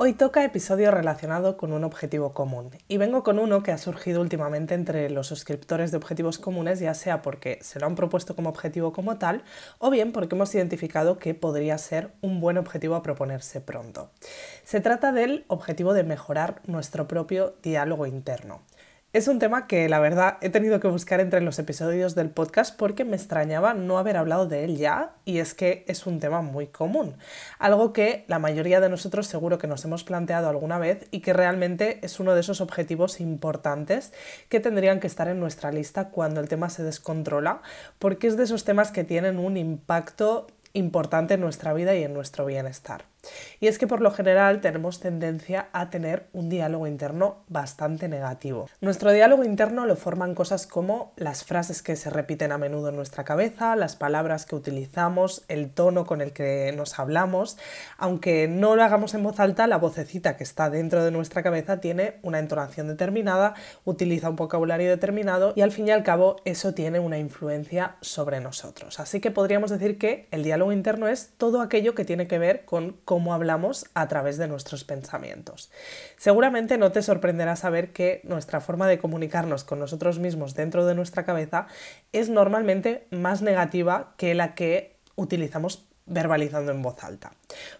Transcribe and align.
Hoy 0.00 0.12
toca 0.12 0.44
episodio 0.44 0.92
relacionado 0.92 1.56
con 1.56 1.72
un 1.72 1.82
objetivo 1.82 2.32
común 2.32 2.70
y 2.86 2.98
vengo 2.98 3.24
con 3.24 3.40
uno 3.40 3.64
que 3.64 3.72
ha 3.72 3.78
surgido 3.78 4.20
últimamente 4.20 4.74
entre 4.74 5.10
los 5.10 5.26
suscriptores 5.26 5.90
de 5.90 5.96
objetivos 5.96 6.38
comunes, 6.38 6.78
ya 6.78 6.94
sea 6.94 7.20
porque 7.20 7.58
se 7.62 7.80
lo 7.80 7.86
han 7.86 7.96
propuesto 7.96 8.36
como 8.36 8.48
objetivo 8.48 8.92
como 8.92 9.18
tal 9.18 9.42
o 9.80 9.90
bien 9.90 10.12
porque 10.12 10.36
hemos 10.36 10.54
identificado 10.54 11.18
que 11.18 11.34
podría 11.34 11.76
ser 11.78 12.12
un 12.20 12.40
buen 12.40 12.58
objetivo 12.58 12.94
a 12.94 13.02
proponerse 13.02 13.60
pronto. 13.60 14.12
Se 14.62 14.80
trata 14.80 15.10
del 15.10 15.44
objetivo 15.48 15.92
de 15.94 16.04
mejorar 16.04 16.62
nuestro 16.68 17.08
propio 17.08 17.56
diálogo 17.60 18.06
interno. 18.06 18.62
Es 19.18 19.26
un 19.26 19.40
tema 19.40 19.66
que 19.66 19.88
la 19.88 19.98
verdad 19.98 20.38
he 20.42 20.48
tenido 20.48 20.78
que 20.78 20.86
buscar 20.86 21.18
entre 21.18 21.40
los 21.40 21.58
episodios 21.58 22.14
del 22.14 22.30
podcast 22.30 22.78
porque 22.78 23.04
me 23.04 23.16
extrañaba 23.16 23.74
no 23.74 23.98
haber 23.98 24.16
hablado 24.16 24.46
de 24.46 24.62
él 24.62 24.76
ya 24.76 25.16
y 25.24 25.38
es 25.38 25.54
que 25.54 25.84
es 25.88 26.06
un 26.06 26.20
tema 26.20 26.40
muy 26.40 26.68
común, 26.68 27.16
algo 27.58 27.92
que 27.92 28.24
la 28.28 28.38
mayoría 28.38 28.78
de 28.78 28.88
nosotros 28.88 29.26
seguro 29.26 29.58
que 29.58 29.66
nos 29.66 29.84
hemos 29.84 30.04
planteado 30.04 30.48
alguna 30.48 30.78
vez 30.78 31.08
y 31.10 31.18
que 31.18 31.32
realmente 31.32 31.98
es 32.02 32.20
uno 32.20 32.32
de 32.36 32.42
esos 32.42 32.60
objetivos 32.60 33.20
importantes 33.20 34.12
que 34.48 34.60
tendrían 34.60 35.00
que 35.00 35.08
estar 35.08 35.26
en 35.26 35.40
nuestra 35.40 35.72
lista 35.72 36.10
cuando 36.10 36.40
el 36.40 36.48
tema 36.48 36.70
se 36.70 36.84
descontrola 36.84 37.60
porque 37.98 38.28
es 38.28 38.36
de 38.36 38.44
esos 38.44 38.62
temas 38.62 38.92
que 38.92 39.02
tienen 39.02 39.40
un 39.40 39.56
impacto 39.56 40.46
importante 40.74 41.34
en 41.34 41.40
nuestra 41.40 41.72
vida 41.72 41.96
y 41.96 42.04
en 42.04 42.14
nuestro 42.14 42.46
bienestar. 42.46 43.02
Y 43.60 43.66
es 43.66 43.78
que 43.78 43.86
por 43.86 44.00
lo 44.00 44.10
general 44.10 44.60
tenemos 44.60 45.00
tendencia 45.00 45.68
a 45.72 45.90
tener 45.90 46.26
un 46.32 46.48
diálogo 46.48 46.86
interno 46.86 47.38
bastante 47.48 48.08
negativo. 48.08 48.68
Nuestro 48.80 49.12
diálogo 49.12 49.44
interno 49.44 49.86
lo 49.86 49.96
forman 49.96 50.34
cosas 50.34 50.66
como 50.66 51.12
las 51.16 51.44
frases 51.44 51.82
que 51.82 51.96
se 51.96 52.10
repiten 52.10 52.52
a 52.52 52.58
menudo 52.58 52.90
en 52.90 52.96
nuestra 52.96 53.24
cabeza, 53.24 53.76
las 53.76 53.96
palabras 53.96 54.46
que 54.46 54.56
utilizamos, 54.56 55.44
el 55.48 55.70
tono 55.70 56.06
con 56.06 56.20
el 56.20 56.32
que 56.32 56.72
nos 56.76 56.98
hablamos. 56.98 57.58
Aunque 57.96 58.48
no 58.48 58.76
lo 58.76 58.84
hagamos 58.84 59.14
en 59.14 59.22
voz 59.22 59.40
alta, 59.40 59.66
la 59.66 59.78
vocecita 59.78 60.36
que 60.36 60.44
está 60.44 60.70
dentro 60.70 61.04
de 61.04 61.10
nuestra 61.10 61.42
cabeza 61.42 61.80
tiene 61.80 62.18
una 62.22 62.38
entonación 62.38 62.88
determinada, 62.88 63.54
utiliza 63.84 64.30
un 64.30 64.36
vocabulario 64.36 64.88
determinado 64.88 65.52
y 65.56 65.62
al 65.62 65.72
fin 65.72 65.88
y 65.88 65.90
al 65.90 66.02
cabo 66.02 66.36
eso 66.44 66.74
tiene 66.74 67.00
una 67.00 67.18
influencia 67.18 67.96
sobre 68.00 68.40
nosotros. 68.40 69.00
Así 69.00 69.20
que 69.20 69.30
podríamos 69.30 69.70
decir 69.70 69.98
que 69.98 70.28
el 70.30 70.42
diálogo 70.42 70.72
interno 70.72 71.08
es 71.08 71.30
todo 71.36 71.60
aquello 71.60 71.94
que 71.94 72.04
tiene 72.04 72.26
que 72.26 72.38
ver 72.38 72.64
con 72.64 72.96
cómo 73.04 73.17
hablamos 73.26 73.86
a 73.94 74.08
través 74.08 74.38
de 74.38 74.48
nuestros 74.48 74.84
pensamientos. 74.84 75.70
Seguramente 76.16 76.78
no 76.78 76.92
te 76.92 77.02
sorprenderá 77.02 77.56
saber 77.56 77.92
que 77.92 78.20
nuestra 78.24 78.60
forma 78.60 78.86
de 78.86 78.98
comunicarnos 78.98 79.64
con 79.64 79.78
nosotros 79.78 80.18
mismos 80.18 80.54
dentro 80.54 80.86
de 80.86 80.94
nuestra 80.94 81.24
cabeza 81.24 81.66
es 82.12 82.28
normalmente 82.28 83.06
más 83.10 83.42
negativa 83.42 84.14
que 84.16 84.34
la 84.34 84.54
que 84.54 84.98
utilizamos 85.16 85.87
verbalizando 86.08 86.72
en 86.72 86.82
voz 86.82 87.02
alta. 87.04 87.32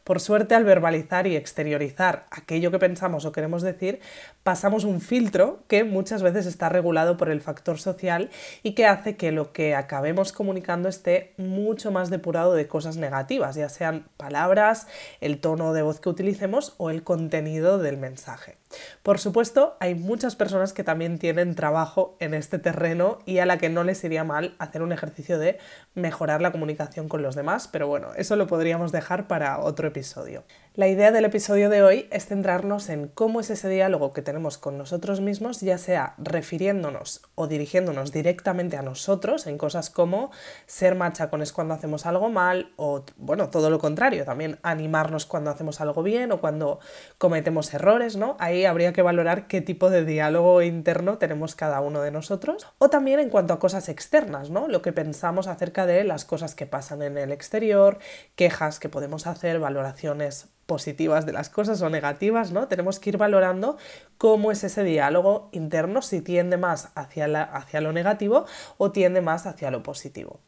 Por 0.05 0.21
suerte, 0.21 0.55
al 0.55 0.65
verbalizar 0.65 1.27
y 1.27 1.37
exteriorizar 1.37 2.27
aquello 2.31 2.71
que 2.71 2.79
pensamos 2.79 3.25
o 3.25 3.33
queremos 3.33 3.63
decir, 3.63 4.01
pasamos 4.43 4.85
un 4.85 5.01
filtro 5.01 5.63
que 5.69 5.85
muchas 5.85 6.23
veces 6.23 6.47
está 6.47 6.69
regulado 6.69 7.17
por 7.17 7.29
el 7.29 7.41
factor 7.41 7.79
social 7.79 8.31
y 8.63 8.73
que 8.73 8.87
hace 8.87 9.17
que 9.17 9.33
lo 9.33 9.53
que 9.53 9.75
acabemos 9.75 10.33
comunicando 10.33 10.89
esté 10.89 11.35
mucho 11.37 11.91
más 11.91 12.11
depurado 12.11 12.55
de 12.55 12.69
cosas 12.69 12.97
negativas, 12.97 13.57
ya 13.57 13.69
sean 13.69 14.07
palabras, 14.17 14.87
el 15.21 15.41
tono 15.41 15.73
de 15.73 15.83
voz 15.83 16.01
que 16.01 16.09
utilicemos 16.09 16.75
o 16.79 16.91
el 16.91 17.03
contenido 17.03 17.79
del 17.79 17.99
mensaje. 17.99 18.57
Por 19.03 19.19
supuesto, 19.19 19.77
hay 19.81 19.95
muchas 19.95 20.37
personas 20.37 20.73
que 20.73 20.85
también 20.85 21.19
tienen 21.19 21.55
trabajo 21.55 22.17
en 22.21 22.35
este 22.35 22.59
terreno 22.59 23.19
y 23.25 23.39
a 23.39 23.47
la 23.47 23.59
que 23.59 23.69
no 23.69 23.85
les 23.85 24.03
iría 24.05 24.25
mal 24.25 24.55
hacer 24.59 24.83
un 24.83 24.93
ejercicio 24.93 25.39
de 25.39 25.59
mejorar 25.95 26.41
la 26.41 26.53
comunicación 26.53 27.09
con 27.09 27.23
los 27.23 27.35
demás, 27.35 27.69
pero 27.69 27.89
bueno, 27.89 28.09
eso 28.17 28.37
lo 28.37 28.47
podríamos 28.47 28.93
dejar 28.93 29.27
para 29.27 29.59
otro 29.59 29.89
episodio. 29.89 30.45
La 30.75 30.87
idea 30.87 31.11
del 31.11 31.25
episodio 31.25 31.71
de 31.71 31.83
hoy 31.83 32.09
es 32.13 32.27
centrarnos 32.27 32.89
en 32.89 33.09
cómo 33.09 33.41
es 33.41 33.51
ese 33.51 33.69
diálogo 33.69 34.13
que 34.13 34.23
tenemos 34.23 34.59
con 34.59 34.79
nosotros 34.79 35.21
mismos, 35.21 35.61
ya 35.61 35.77
sea 35.77 36.15
refiriéndonos 36.19 37.23
o 37.35 37.49
dirigiéndonos 37.49 38.13
directamente 38.13 38.77
a 38.77 38.83
nosotros 38.83 39.47
en 39.47 39.59
cosas 39.59 39.91
como 39.91 40.31
ser 40.67 40.95
machacones 40.95 41.53
cuando 41.53 41.75
hacemos 41.75 42.07
algo 42.07 42.31
mal 42.31 42.73
o, 42.77 43.05
bueno, 43.17 43.51
todo 43.51 43.71
lo 43.71 43.79
contrario, 43.79 44.25
también 44.25 44.59
animarnos 44.63 45.27
cuando 45.27 45.51
hacemos 45.51 45.81
algo 45.81 46.03
bien 46.03 46.31
o 46.31 46.41
cuando 46.41 46.79
cometemos 47.19 47.75
errores, 47.75 48.17
¿no? 48.17 48.37
Habría 48.67 48.93
que 48.93 49.03
valorar 49.03 49.47
qué 49.47 49.61
tipo 49.61 49.91
de 49.91 50.05
diálogo 50.05 50.63
interno 50.63 51.19
tenemos 51.19 51.55
cada 51.55 51.81
uno 51.81 52.03
de 52.03 52.11
nosotros. 52.11 52.67
O 52.79 52.91
también 52.91 53.21
en 53.21 53.31
cuanto 53.31 53.55
a 53.55 53.59
cosas 53.59 53.89
externas, 53.89 54.51
¿no? 54.51 54.69
Lo 54.69 54.83
que 54.83 54.93
pensamos 54.93 55.47
acerca 55.47 55.87
de 55.87 56.05
las 56.05 56.25
cosas 56.25 56.55
que 56.55 56.67
pasan 56.67 57.03
en 57.03 57.19
el 57.19 57.33
exterior, 57.33 57.99
quejas 58.35 58.79
que 58.79 58.89
podemos 58.89 59.27
hacer, 59.27 59.59
valoraciones 59.61 60.49
positivas 60.69 61.25
de 61.25 61.33
las 61.33 61.49
cosas 61.49 61.81
o 61.81 61.89
negativas, 61.89 62.53
¿no? 62.53 62.69
Tenemos 62.69 63.01
que 63.01 63.09
ir 63.09 63.17
valorando 63.17 63.79
cómo 64.19 64.53
es 64.53 64.63
ese 64.65 64.85
diálogo 64.85 65.49
interno, 65.53 66.03
si 66.03 66.21
tiende 66.21 66.59
más 66.59 66.91
hacia, 66.95 67.27
la, 67.27 67.43
hacia 67.43 67.81
lo 67.81 67.95
negativo 67.95 68.45
o 68.77 68.93
tiende 68.93 69.23
más 69.23 69.47
hacia 69.47 69.71
lo 69.71 69.83
positivo. 69.83 70.41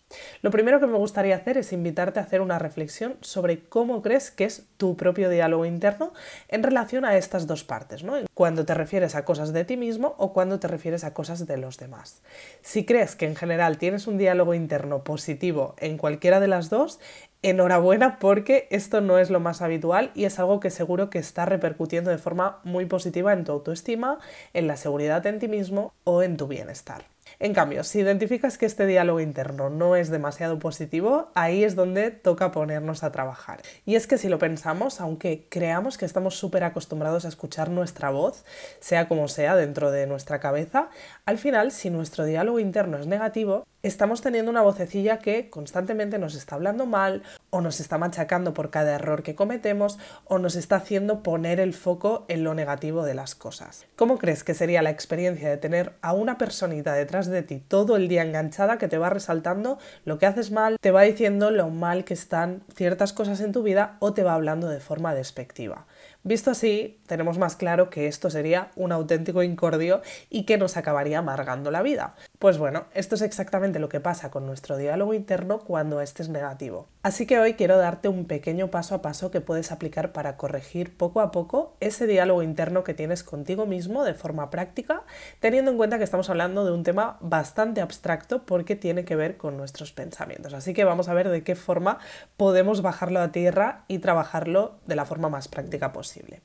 Lo 0.42 0.50
primero 0.50 0.78
que 0.78 0.86
me 0.86 0.98
gustaría 0.98 1.36
hacer 1.36 1.56
es 1.56 1.72
invitarte 1.72 2.20
a 2.20 2.24
hacer 2.24 2.42
una 2.42 2.58
reflexión 2.58 3.16
sobre 3.22 3.64
cómo 3.64 4.02
crees 4.02 4.30
que 4.30 4.44
es 4.44 4.66
tu 4.76 4.94
propio 4.94 5.30
diálogo 5.30 5.64
interno 5.64 6.12
en 6.48 6.62
relación 6.62 7.06
a 7.06 7.16
estas 7.16 7.46
dos 7.46 7.64
partes, 7.64 8.04
¿no? 8.04 8.18
Cuando 8.40 8.64
te 8.64 8.72
refieres 8.72 9.16
a 9.16 9.26
cosas 9.26 9.52
de 9.52 9.66
ti 9.66 9.76
mismo 9.76 10.14
o 10.16 10.32
cuando 10.32 10.58
te 10.58 10.66
refieres 10.66 11.04
a 11.04 11.12
cosas 11.12 11.46
de 11.46 11.58
los 11.58 11.76
demás. 11.76 12.22
Si 12.62 12.86
crees 12.86 13.14
que 13.14 13.26
en 13.26 13.36
general 13.36 13.76
tienes 13.76 14.06
un 14.06 14.16
diálogo 14.16 14.54
interno 14.54 15.04
positivo 15.04 15.74
en 15.76 15.98
cualquiera 15.98 16.40
de 16.40 16.48
las 16.48 16.70
dos, 16.70 17.00
enhorabuena 17.42 18.18
porque 18.18 18.66
esto 18.70 19.02
no 19.02 19.18
es 19.18 19.28
lo 19.28 19.40
más 19.40 19.60
habitual 19.60 20.10
y 20.14 20.24
es 20.24 20.38
algo 20.38 20.58
que 20.58 20.70
seguro 20.70 21.10
que 21.10 21.18
está 21.18 21.44
repercutiendo 21.44 22.10
de 22.10 22.16
forma 22.16 22.60
muy 22.64 22.86
positiva 22.86 23.34
en 23.34 23.44
tu 23.44 23.52
autoestima, 23.52 24.18
en 24.54 24.66
la 24.66 24.78
seguridad 24.78 25.26
en 25.26 25.38
ti 25.38 25.46
mismo 25.46 25.92
o 26.04 26.22
en 26.22 26.38
tu 26.38 26.46
bienestar. 26.46 27.04
En 27.38 27.54
cambio, 27.54 27.84
si 27.84 28.00
identificas 28.00 28.58
que 28.58 28.66
este 28.66 28.86
diálogo 28.86 29.20
interno 29.20 29.70
no 29.70 29.96
es 29.96 30.10
demasiado 30.10 30.58
positivo, 30.58 31.30
ahí 31.34 31.64
es 31.64 31.76
donde 31.76 32.10
toca 32.10 32.50
ponernos 32.50 33.04
a 33.04 33.12
trabajar. 33.12 33.62
Y 33.86 33.94
es 33.94 34.06
que 34.06 34.18
si 34.18 34.28
lo 34.28 34.38
pensamos, 34.38 35.00
aunque 35.00 35.46
creamos 35.48 35.98
que 35.98 36.04
estamos 36.04 36.36
súper 36.36 36.64
acostumbrados 36.64 37.24
a 37.24 37.28
escuchar 37.28 37.70
nuestra 37.70 38.10
voz, 38.10 38.44
sea 38.80 39.08
como 39.08 39.28
sea 39.28 39.56
dentro 39.56 39.90
de 39.90 40.06
nuestra 40.06 40.40
cabeza, 40.40 40.90
al 41.24 41.38
final, 41.38 41.72
si 41.72 41.90
nuestro 41.90 42.24
diálogo 42.24 42.58
interno 42.58 42.98
es 42.98 43.06
negativo, 43.06 43.66
estamos 43.82 44.20
teniendo 44.20 44.50
una 44.50 44.62
vocecilla 44.62 45.18
que 45.18 45.48
constantemente 45.48 46.18
nos 46.18 46.34
está 46.34 46.56
hablando 46.56 46.86
mal 46.86 47.22
o 47.50 47.60
nos 47.60 47.80
está 47.80 47.98
machacando 47.98 48.54
por 48.54 48.70
cada 48.70 48.94
error 48.94 49.22
que 49.22 49.34
cometemos 49.34 49.98
o 50.24 50.38
nos 50.38 50.56
está 50.56 50.76
haciendo 50.76 51.22
poner 51.22 51.60
el 51.60 51.74
foco 51.74 52.24
en 52.28 52.44
lo 52.44 52.54
negativo 52.54 53.04
de 53.04 53.14
las 53.14 53.34
cosas. 53.34 53.86
¿Cómo 53.96 54.18
crees 54.18 54.44
que 54.44 54.54
sería 54.54 54.82
la 54.82 54.90
experiencia 54.90 55.48
de 55.48 55.56
tener 55.56 55.94
a 56.02 56.12
una 56.12 56.38
personita 56.38 56.94
detrás 56.94 57.26
de 57.26 57.42
ti 57.42 57.62
todo 57.66 57.96
el 57.96 58.08
día 58.08 58.22
enganchada 58.22 58.78
que 58.78 58.88
te 58.88 58.98
va 58.98 59.10
resaltando 59.10 59.78
lo 60.04 60.18
que 60.18 60.26
haces 60.26 60.50
mal, 60.50 60.78
te 60.80 60.90
va 60.90 61.02
diciendo 61.02 61.50
lo 61.50 61.68
mal 61.68 62.04
que 62.04 62.14
están 62.14 62.62
ciertas 62.74 63.12
cosas 63.12 63.40
en 63.40 63.52
tu 63.52 63.62
vida 63.62 63.96
o 64.00 64.14
te 64.14 64.22
va 64.22 64.34
hablando 64.34 64.68
de 64.68 64.80
forma 64.80 65.14
despectiva? 65.14 65.86
Visto 66.22 66.50
así, 66.50 67.00
tenemos 67.06 67.38
más 67.38 67.56
claro 67.56 67.88
que 67.88 68.06
esto 68.06 68.28
sería 68.28 68.70
un 68.76 68.92
auténtico 68.92 69.42
incordio 69.42 70.02
y 70.28 70.44
que 70.44 70.58
nos 70.58 70.76
acabaría 70.76 71.18
amargando 71.18 71.70
la 71.70 71.82
vida. 71.82 72.14
Pues 72.40 72.56
bueno, 72.56 72.86
esto 72.94 73.16
es 73.16 73.20
exactamente 73.20 73.78
lo 73.80 73.90
que 73.90 74.00
pasa 74.00 74.30
con 74.30 74.46
nuestro 74.46 74.78
diálogo 74.78 75.12
interno 75.12 75.58
cuando 75.58 76.00
este 76.00 76.22
es 76.22 76.30
negativo. 76.30 76.88
Así 77.02 77.26
que 77.26 77.38
hoy 77.38 77.52
quiero 77.52 77.76
darte 77.76 78.08
un 78.08 78.24
pequeño 78.24 78.70
paso 78.70 78.94
a 78.94 79.02
paso 79.02 79.30
que 79.30 79.42
puedes 79.42 79.70
aplicar 79.72 80.12
para 80.12 80.38
corregir 80.38 80.96
poco 80.96 81.20
a 81.20 81.32
poco 81.32 81.76
ese 81.80 82.06
diálogo 82.06 82.42
interno 82.42 82.82
que 82.82 82.94
tienes 82.94 83.24
contigo 83.24 83.66
mismo 83.66 84.04
de 84.04 84.14
forma 84.14 84.48
práctica, 84.48 85.02
teniendo 85.40 85.70
en 85.70 85.76
cuenta 85.76 85.98
que 85.98 86.04
estamos 86.04 86.30
hablando 86.30 86.64
de 86.64 86.72
un 86.72 86.82
tema 86.82 87.18
bastante 87.20 87.82
abstracto 87.82 88.46
porque 88.46 88.74
tiene 88.74 89.04
que 89.04 89.16
ver 89.16 89.36
con 89.36 89.58
nuestros 89.58 89.92
pensamientos. 89.92 90.54
Así 90.54 90.72
que 90.72 90.84
vamos 90.84 91.10
a 91.10 91.14
ver 91.14 91.28
de 91.28 91.44
qué 91.44 91.56
forma 91.56 91.98
podemos 92.38 92.80
bajarlo 92.80 93.20
a 93.20 93.32
tierra 93.32 93.84
y 93.86 93.98
trabajarlo 93.98 94.78
de 94.86 94.96
la 94.96 95.04
forma 95.04 95.28
más 95.28 95.48
práctica 95.48 95.92
posible. 95.92 96.40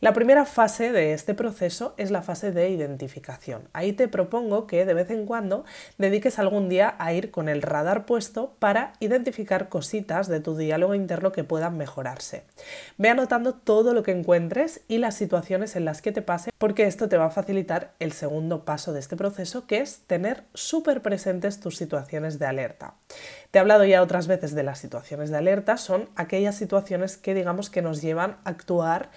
La 0.00 0.12
primera 0.12 0.44
fase 0.44 0.92
de 0.92 1.14
este 1.14 1.32
proceso 1.32 1.94
es 1.96 2.10
la 2.10 2.20
fase 2.20 2.52
de 2.52 2.68
identificación. 2.68 3.68
Ahí 3.72 3.94
te 3.94 4.08
propongo 4.08 4.66
que 4.66 4.84
de 4.84 4.92
vez 4.92 5.10
en 5.10 5.24
cuando 5.24 5.64
dediques 5.96 6.38
algún 6.38 6.68
día 6.68 6.94
a 6.98 7.14
ir 7.14 7.30
con 7.30 7.48
el 7.48 7.62
radar 7.62 8.04
puesto 8.04 8.54
para 8.58 8.92
identificar 9.00 9.70
cositas 9.70 10.28
de 10.28 10.40
tu 10.40 10.54
diálogo 10.54 10.94
interno 10.94 11.32
que 11.32 11.44
puedan 11.44 11.78
mejorarse. 11.78 12.44
Ve 12.98 13.08
anotando 13.08 13.54
todo 13.54 13.94
lo 13.94 14.02
que 14.02 14.12
encuentres 14.12 14.82
y 14.86 14.98
las 14.98 15.14
situaciones 15.14 15.76
en 15.76 15.86
las 15.86 16.02
que 16.02 16.12
te 16.12 16.20
pase 16.20 16.50
porque 16.58 16.84
esto 16.84 17.08
te 17.08 17.16
va 17.16 17.26
a 17.26 17.30
facilitar 17.30 17.94
el 17.98 18.12
segundo 18.12 18.66
paso 18.66 18.92
de 18.92 19.00
este 19.00 19.16
proceso 19.16 19.66
que 19.66 19.80
es 19.80 20.00
tener 20.06 20.44
súper 20.52 21.00
presentes 21.00 21.58
tus 21.58 21.76
situaciones 21.76 22.38
de 22.38 22.46
alerta. 22.46 22.94
Te 23.50 23.58
he 23.58 23.60
hablado 23.60 23.84
ya 23.86 24.02
otras 24.02 24.26
veces 24.26 24.54
de 24.54 24.62
las 24.62 24.78
situaciones 24.78 25.30
de 25.30 25.38
alerta, 25.38 25.78
son 25.78 26.10
aquellas 26.16 26.56
situaciones 26.56 27.16
que 27.16 27.32
digamos 27.32 27.70
que 27.70 27.80
nos 27.80 28.02
llevan 28.02 28.36
a 28.44 28.50
actuar 28.50 29.10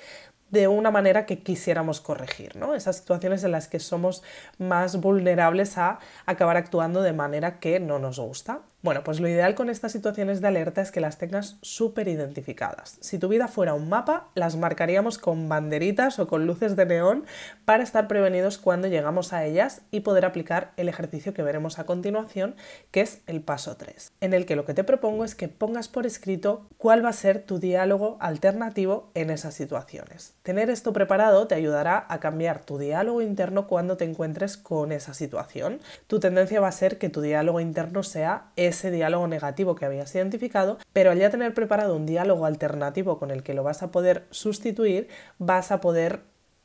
de 0.51 0.67
una 0.67 0.91
manera 0.91 1.25
que 1.25 1.43
quisiéramos 1.43 2.01
corregir, 2.01 2.55
¿no? 2.55 2.75
Esas 2.75 2.97
situaciones 2.97 3.43
en 3.43 3.51
las 3.51 3.67
que 3.67 3.79
somos 3.79 4.23
más 4.57 4.99
vulnerables 4.99 5.77
a 5.77 5.99
acabar 6.25 6.57
actuando 6.57 7.01
de 7.01 7.13
manera 7.13 7.59
que 7.59 7.79
no 7.79 7.99
nos 7.99 8.19
gusta. 8.19 8.61
Bueno, 8.81 9.03
pues 9.03 9.19
lo 9.19 9.27
ideal 9.27 9.55
con 9.55 9.69
estas 9.69 9.91
situaciones 9.91 10.39
de 10.39 10.47
alerta 10.47 10.81
es 10.81 10.91
que 10.91 11.01
las 11.01 11.17
tengas 11.17 11.57
súper 11.61 12.07
identificadas. 12.07 12.97
Si 13.01 13.19
tu 13.19 13.27
vida 13.27 13.49
fuera 13.49 13.73
un 13.73 13.89
mapa, 13.89 14.29
las 14.35 14.55
marcaríamos 14.55 15.17
con 15.17 15.49
banderitas 15.49 16.17
o 16.17 16.27
con 16.27 16.47
luces 16.47 16.77
de 16.77 16.85
neón 16.85 17.25
para 17.65 17.83
estar 17.83 18.07
prevenidos 18.07 18.57
cuando 18.57 18.87
llegamos 18.87 19.33
a 19.33 19.43
ellas 19.43 19.81
y 19.91 19.99
poder 19.99 20.23
aplicar 20.23 20.71
el 20.77 20.87
ejercicio 20.87 21.33
que 21.33 21.43
veremos 21.43 21.77
a 21.77 21.83
continuación, 21.85 22.55
que 22.91 23.01
es 23.01 23.19
el 23.27 23.41
paso 23.41 23.75
3, 23.75 24.13
en 24.21 24.33
el 24.33 24.45
que 24.45 24.55
lo 24.55 24.63
que 24.63 24.73
te 24.73 24.85
propongo 24.85 25.25
es 25.25 25.35
que 25.35 25.49
pongas 25.49 25.89
por 25.89 26.05
escrito 26.05 26.65
cuál 26.77 27.03
va 27.03 27.09
a 27.09 27.13
ser 27.13 27.43
tu 27.43 27.59
diálogo 27.59 28.15
alternativo 28.21 29.11
en 29.13 29.29
esas 29.29 29.55
situaciones. 29.55 30.35
Tener 30.41 30.69
esto 30.69 30.93
preparado 30.93 31.47
te 31.47 31.55
ayudará 31.55 32.05
a 32.07 32.21
cambiar 32.21 32.63
tu 32.63 32.77
diálogo 32.77 33.21
interno 33.21 33.67
cuando 33.67 33.97
te 33.97 34.05
encuentres 34.05 34.55
con 34.55 34.93
esa 34.93 35.13
situación. 35.13 35.81
Tu 36.07 36.21
tendencia 36.21 36.61
va 36.61 36.69
a 36.69 36.71
ser 36.71 36.97
que 36.97 37.09
tu 37.09 37.19
diálogo 37.19 37.59
interno 37.59 38.03
sea 38.03 38.51
ese 38.69 38.91
diálogo 38.91 39.27
negativo 39.27 39.75
que 39.75 39.85
habías 39.85 40.13
identificado, 40.15 40.77
pero 40.93 41.11
al 41.11 41.19
ya 41.19 41.29
tener 41.29 41.53
preparado 41.53 41.95
un 41.95 42.05
diálogo 42.05 42.45
alternativo 42.45 43.19
con 43.19 43.31
el 43.31 43.43
que 43.43 43.53
lo 43.53 43.63
vas 43.63 43.83
a 43.83 43.91
poder 43.91 44.25
sustituir, 44.31 45.09
vas 45.37 45.71
a 45.71 45.81
poder 45.81 46.21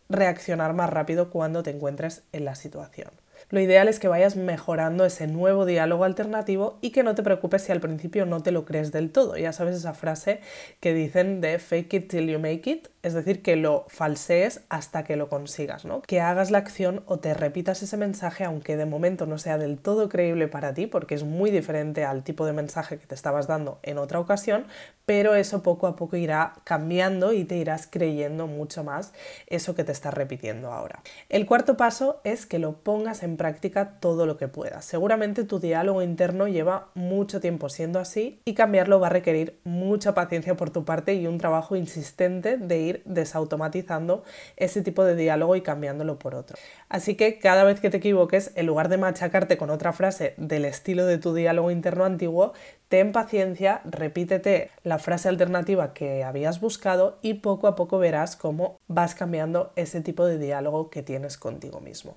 reaccionar 0.09 0.75
más 0.75 0.91
rápido 0.91 1.31
cuando 1.31 1.63
te 1.63 1.71
encuentres 1.71 2.23
en 2.33 2.45
la 2.45 2.55
situación. 2.55 3.11
Lo 3.51 3.61
ideal 3.61 3.89
es 3.89 3.99
que 3.99 4.09
vayas 4.09 4.37
mejorando 4.37 5.05
ese 5.05 5.27
nuevo 5.27 5.65
diálogo 5.65 6.05
alternativo 6.05 6.79
y 6.81 6.91
que 6.91 7.03
no 7.03 7.15
te 7.15 7.23
preocupes 7.23 7.63
si 7.63 7.73
al 7.73 7.81
principio 7.81 8.27
no 8.27 8.43
te 8.43 8.51
lo 8.51 8.65
crees 8.65 8.93
del 8.93 9.11
todo. 9.11 9.37
Ya 9.37 9.53
sabes 9.53 9.77
esa 9.77 9.95
frase 9.95 10.41
que 10.81 10.95
dicen 10.95 11.41
de 11.41 11.59
fake 11.59 11.95
it 11.95 12.09
till 12.09 12.29
you 12.29 12.39
make 12.39 12.69
it, 12.71 12.89
es 13.03 13.15
decir, 13.15 13.43
que 13.43 13.57
lo 13.57 13.85
falsees 13.89 14.63
hasta 14.69 15.05
que 15.05 15.17
lo 15.17 15.29
consigas, 15.29 15.85
¿no? 15.85 16.03
Que 16.03 16.21
hagas 16.21 16.51
la 16.51 16.59
acción 16.59 17.03
o 17.07 17.19
te 17.19 17.35
repitas 17.35 17.83
ese 17.83 17.97
mensaje 17.97 18.45
aunque 18.45 18.77
de 18.77 18.87
momento 18.87 19.27
no 19.27 19.39
sea 19.39 19.59
del 19.59 19.79
todo 19.79 20.09
creíble 20.09 20.49
para 20.49 20.75
ti, 20.75 20.87
porque 20.87 21.15
es 21.15 21.25
muy 21.25 21.51
diferente 21.51 22.05
al 22.05 22.25
tipo 22.25 22.47
de 22.47 22.53
mensaje 22.53 22.99
que 22.99 23.07
te 23.07 23.15
estabas 23.15 23.47
dando 23.47 23.79
en 23.83 23.99
otra 23.99 24.21
ocasión, 24.21 24.67
pero 25.07 25.35
eso 25.35 25.63
poco 25.63 25.87
a 25.87 25.97
poco 25.97 26.17
irá 26.17 26.55
cambiando 26.65 27.33
y 27.33 27.45
te 27.45 27.57
irás 27.57 27.87
creyendo 27.91 28.47
mucho 28.47 28.85
más 28.85 29.13
eso 29.47 29.75
que 29.75 29.85
te 29.85 29.93
estás 29.93 30.15
repitiendo 30.15 30.73
ahora. 30.73 31.03
El 31.29 31.47
cuarto 31.47 31.77
paso 31.77 32.21
es 32.25 32.47
que 32.47 32.59
lo 32.59 32.79
pongas 32.83 33.23
en 33.23 33.34
práctica 33.37 33.99
todo 34.01 34.27
lo 34.27 34.37
que 34.37 34.49
puedas. 34.49 34.85
Seguramente 34.85 35.45
tu 35.45 35.61
diálogo 35.61 36.03
interno 36.03 36.49
lleva 36.49 36.89
mucho 36.95 37.41
tiempo 37.41 37.69
siendo 37.69 37.99
así 37.99 38.41
y 38.45 38.55
cambiarlo 38.55 39.01
va 39.01 39.09
a 39.09 39.11
requerir 39.11 39.59
mucha 39.65 40.15
paciencia 40.15 40.57
por 40.57 40.71
tu 40.71 40.85
parte 40.85 41.15
y 41.15 41.27
un 41.27 41.39
trabajo 41.39 41.77
insistente 41.77 42.57
de 42.57 42.79
ir 42.79 43.03
desautomatizando 43.05 44.25
ese 44.57 44.83
tipo 44.83 45.05
de 45.05 45.17
diálogo 45.17 45.57
y 45.57 45.63
cambiándolo 45.63 46.19
por 46.19 46.35
otro. 46.35 46.57
Así 46.89 47.15
que 47.15 47.39
cada 47.39 47.65
vez 47.65 47.81
que 47.81 47.91
te 47.91 47.99
equivoques, 47.99 48.53
en 48.55 48.67
lugar 48.67 48.89
de 48.89 48.99
machacarte 48.99 49.57
con 49.57 49.71
otra 49.71 49.93
frase 49.93 50.35
del 50.37 50.65
estilo 50.65 51.07
de 51.07 51.19
tu 51.19 51.35
diálogo 51.35 51.71
interno 51.71 52.05
antiguo, 52.05 52.53
ten 52.89 53.13
paciencia, 53.13 53.81
repítete 53.85 54.71
la 54.83 54.99
frase 54.99 55.29
alternativa 55.29 55.95
que 55.95 56.23
habías 56.23 56.61
buscado 56.61 57.19
y 57.23 57.35
poco 57.35 57.67
a 57.67 57.75
poco 57.75 57.99
verás 57.99 58.37
cómo 58.37 58.79
vas 58.87 59.15
cambiando 59.15 59.73
ese 59.77 60.01
tipo 60.01 60.25
de 60.27 60.39
diálogo 60.39 60.91
que 60.91 61.03
tienes 61.03 61.37
contigo 61.37 61.81
mismo. 61.81 62.17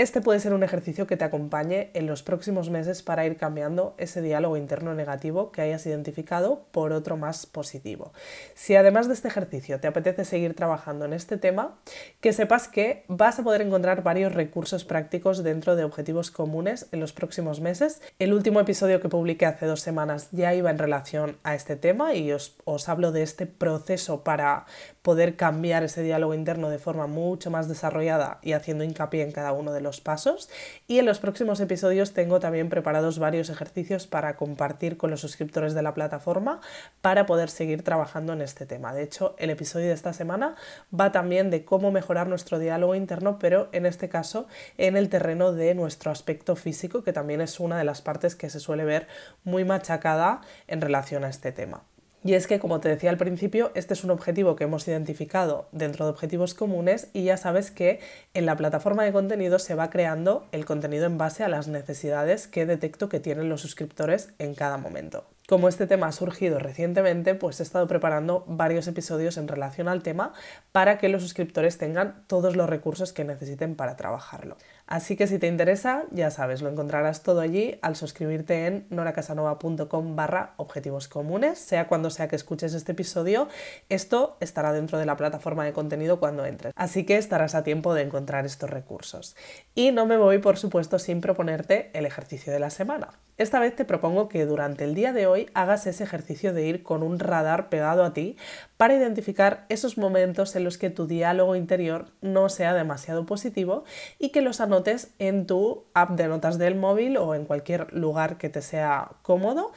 Este 0.00 0.22
puede 0.22 0.40
ser 0.40 0.54
un 0.54 0.62
ejercicio 0.62 1.06
que 1.06 1.18
te 1.18 1.26
acompañe 1.26 1.90
en 1.92 2.06
los 2.06 2.22
próximos 2.22 2.70
meses 2.70 3.02
para 3.02 3.26
ir 3.26 3.36
cambiando 3.36 3.94
ese 3.98 4.22
diálogo 4.22 4.56
interno 4.56 4.94
negativo 4.94 5.52
que 5.52 5.60
hayas 5.60 5.84
identificado 5.84 6.64
por 6.70 6.94
otro 6.94 7.18
más 7.18 7.44
positivo. 7.44 8.14
Si 8.54 8.74
además 8.74 9.08
de 9.08 9.12
este 9.12 9.28
ejercicio 9.28 9.78
te 9.78 9.88
apetece 9.88 10.24
seguir 10.24 10.54
trabajando 10.54 11.04
en 11.04 11.12
este 11.12 11.36
tema, 11.36 11.78
que 12.22 12.32
sepas 12.32 12.66
que 12.66 13.04
vas 13.08 13.38
a 13.40 13.42
poder 13.42 13.60
encontrar 13.60 14.02
varios 14.02 14.32
recursos 14.32 14.86
prácticos 14.86 15.44
dentro 15.44 15.76
de 15.76 15.84
objetivos 15.84 16.30
comunes 16.30 16.86
en 16.92 17.00
los 17.00 17.12
próximos 17.12 17.60
meses. 17.60 18.00
El 18.18 18.32
último 18.32 18.58
episodio 18.58 19.02
que 19.02 19.10
publiqué 19.10 19.44
hace 19.44 19.66
dos 19.66 19.82
semanas 19.82 20.28
ya 20.32 20.54
iba 20.54 20.70
en 20.70 20.78
relación 20.78 21.36
a 21.42 21.54
este 21.54 21.76
tema 21.76 22.14
y 22.14 22.32
os, 22.32 22.56
hablo 22.88 23.12
de 23.12 23.22
este 23.22 23.44
proceso 23.44 24.24
para 24.24 24.64
poder 25.02 25.36
cambiar 25.36 25.82
ese 25.82 26.02
diálogo 26.02 26.32
interno 26.32 26.70
de 26.70 26.78
forma 26.78 27.06
mucho 27.06 27.50
más 27.50 27.68
desarrollada 27.68 28.38
y 28.40 28.52
haciendo 28.52 28.84
hincapié 28.84 29.24
en 29.24 29.32
cada 29.32 29.52
uno 29.52 29.72
de 29.74 29.82
los 29.82 29.89
pasos 29.98 30.48
y 30.86 31.00
en 31.00 31.06
los 31.06 31.18
próximos 31.18 31.58
episodios 31.58 32.12
tengo 32.12 32.38
también 32.38 32.68
preparados 32.68 33.18
varios 33.18 33.50
ejercicios 33.50 34.06
para 34.06 34.36
compartir 34.36 34.96
con 34.96 35.10
los 35.10 35.22
suscriptores 35.22 35.74
de 35.74 35.82
la 35.82 35.94
plataforma 35.94 36.60
para 37.00 37.26
poder 37.26 37.50
seguir 37.50 37.82
trabajando 37.82 38.32
en 38.32 38.42
este 38.42 38.66
tema. 38.66 38.94
De 38.94 39.02
hecho, 39.02 39.34
el 39.38 39.50
episodio 39.50 39.88
de 39.88 39.94
esta 39.94 40.12
semana 40.12 40.54
va 40.98 41.10
también 41.10 41.50
de 41.50 41.64
cómo 41.64 41.90
mejorar 41.90 42.28
nuestro 42.28 42.58
diálogo 42.58 42.94
interno, 42.94 43.38
pero 43.40 43.68
en 43.72 43.86
este 43.86 44.08
caso 44.08 44.46
en 44.78 44.96
el 44.96 45.08
terreno 45.08 45.52
de 45.52 45.74
nuestro 45.74 46.10
aspecto 46.10 46.56
físico, 46.56 47.02
que 47.02 47.12
también 47.12 47.40
es 47.40 47.58
una 47.58 47.78
de 47.78 47.84
las 47.84 48.02
partes 48.02 48.36
que 48.36 48.50
se 48.50 48.60
suele 48.60 48.84
ver 48.84 49.08
muy 49.44 49.64
machacada 49.64 50.42
en 50.68 50.80
relación 50.80 51.24
a 51.24 51.28
este 51.28 51.52
tema. 51.52 51.82
Y 52.22 52.34
es 52.34 52.46
que, 52.46 52.58
como 52.58 52.80
te 52.80 52.90
decía 52.90 53.08
al 53.08 53.16
principio, 53.16 53.70
este 53.74 53.94
es 53.94 54.04
un 54.04 54.10
objetivo 54.10 54.54
que 54.54 54.64
hemos 54.64 54.86
identificado 54.86 55.68
dentro 55.72 56.04
de 56.04 56.10
objetivos 56.10 56.52
comunes 56.52 57.08
y 57.14 57.24
ya 57.24 57.38
sabes 57.38 57.70
que 57.70 58.00
en 58.34 58.44
la 58.44 58.56
plataforma 58.56 59.04
de 59.04 59.12
contenido 59.12 59.58
se 59.58 59.74
va 59.74 59.88
creando 59.88 60.46
el 60.52 60.66
contenido 60.66 61.06
en 61.06 61.16
base 61.16 61.44
a 61.44 61.48
las 61.48 61.66
necesidades 61.68 62.46
que 62.46 62.66
detecto 62.66 63.08
que 63.08 63.20
tienen 63.20 63.48
los 63.48 63.62
suscriptores 63.62 64.34
en 64.38 64.54
cada 64.54 64.76
momento. 64.76 65.24
Como 65.50 65.68
este 65.68 65.88
tema 65.88 66.06
ha 66.06 66.12
surgido 66.12 66.60
recientemente, 66.60 67.34
pues 67.34 67.58
he 67.58 67.64
estado 67.64 67.88
preparando 67.88 68.44
varios 68.46 68.86
episodios 68.86 69.36
en 69.36 69.48
relación 69.48 69.88
al 69.88 70.00
tema 70.00 70.32
para 70.70 70.96
que 70.98 71.08
los 71.08 71.22
suscriptores 71.22 71.76
tengan 71.76 72.22
todos 72.28 72.54
los 72.54 72.70
recursos 72.70 73.12
que 73.12 73.24
necesiten 73.24 73.74
para 73.74 73.96
trabajarlo. 73.96 74.56
Así 74.86 75.16
que 75.16 75.26
si 75.26 75.40
te 75.40 75.48
interesa, 75.48 76.04
ya 76.12 76.30
sabes, 76.30 76.62
lo 76.62 76.68
encontrarás 76.68 77.24
todo 77.24 77.40
allí 77.40 77.80
al 77.82 77.96
suscribirte 77.96 78.66
en 78.66 78.86
noracasanova.com 78.90 80.14
barra 80.14 80.54
objetivos 80.56 81.08
comunes, 81.08 81.58
sea 81.58 81.88
cuando 81.88 82.10
sea 82.10 82.28
que 82.28 82.36
escuches 82.36 82.72
este 82.72 82.92
episodio, 82.92 83.48
esto 83.88 84.36
estará 84.38 84.72
dentro 84.72 84.98
de 84.98 85.06
la 85.06 85.16
plataforma 85.16 85.64
de 85.64 85.72
contenido 85.72 86.20
cuando 86.20 86.46
entres. 86.46 86.72
Así 86.76 87.04
que 87.04 87.16
estarás 87.16 87.56
a 87.56 87.64
tiempo 87.64 87.92
de 87.92 88.02
encontrar 88.02 88.46
estos 88.46 88.70
recursos. 88.70 89.34
Y 89.74 89.90
no 89.90 90.06
me 90.06 90.16
voy, 90.16 90.38
por 90.38 90.58
supuesto, 90.58 91.00
sin 91.00 91.20
proponerte 91.20 91.90
el 91.92 92.06
ejercicio 92.06 92.52
de 92.52 92.60
la 92.60 92.70
semana. 92.70 93.08
Esta 93.36 93.58
vez 93.58 93.74
te 93.74 93.86
propongo 93.86 94.28
que 94.28 94.44
durante 94.44 94.84
el 94.84 94.94
día 94.94 95.14
de 95.14 95.26
hagas 95.54 95.86
ese 95.86 96.04
ejercicio 96.04 96.52
de 96.52 96.66
ir 96.66 96.82
con 96.82 97.02
un 97.02 97.18
radar 97.18 97.68
pegado 97.68 98.04
a 98.04 98.12
ti 98.12 98.36
para 98.76 98.94
identificar 98.94 99.66
esos 99.68 99.98
momentos 99.98 100.54
en 100.56 100.64
los 100.64 100.78
que 100.78 100.90
tu 100.90 101.06
diálogo 101.06 101.56
interior 101.56 102.06
no 102.20 102.48
sea 102.48 102.74
demasiado 102.74 103.26
positivo 103.26 103.84
y 104.18 104.30
que 104.30 104.42
los 104.42 104.60
anotes 104.60 105.10
en 105.18 105.46
tu 105.46 105.84
app 105.94 106.10
de 106.10 106.28
notas 106.28 106.58
del 106.58 106.74
móvil 106.74 107.16
o 107.16 107.34
en 107.34 107.44
cualquier 107.44 107.92
lugar 107.92 108.38
que 108.38 108.48
te 108.48 108.62
sea 108.62 109.12
cómodo. 109.22 109.72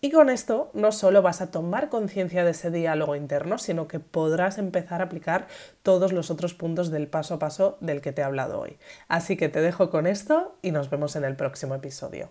Y 0.00 0.12
con 0.12 0.30
esto 0.30 0.70
no 0.74 0.92
solo 0.92 1.22
vas 1.22 1.40
a 1.40 1.50
tomar 1.50 1.88
conciencia 1.88 2.44
de 2.44 2.52
ese 2.52 2.70
diálogo 2.70 3.16
interno, 3.16 3.58
sino 3.58 3.88
que 3.88 3.98
podrás 3.98 4.58
empezar 4.58 5.00
a 5.00 5.04
aplicar 5.04 5.48
todos 5.82 6.12
los 6.12 6.30
otros 6.30 6.54
puntos 6.54 6.90
del 6.90 7.08
paso 7.08 7.34
a 7.34 7.38
paso 7.40 7.78
del 7.80 8.00
que 8.00 8.12
te 8.12 8.22
he 8.22 8.24
hablado 8.24 8.60
hoy. 8.60 8.78
Así 9.08 9.36
que 9.36 9.48
te 9.48 9.60
dejo 9.60 9.90
con 9.90 10.06
esto 10.06 10.56
y 10.62 10.70
nos 10.70 10.88
vemos 10.88 11.16
en 11.16 11.24
el 11.24 11.34
próximo 11.34 11.74
episodio. 11.74 12.30